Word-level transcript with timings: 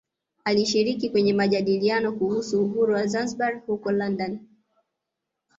Alishiriki 0.45 1.09
kwenye 1.09 1.33
majadiliano 1.33 2.11
kuhusu 2.13 2.63
uhuru 2.65 2.93
wa 2.93 3.07
Zanzibar 3.07 3.61
huko 3.67 3.91
London 3.91 4.39